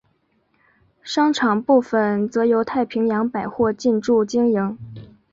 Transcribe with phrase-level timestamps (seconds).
[1.03, 4.75] 商场部份则由太平洋百货进驻经营。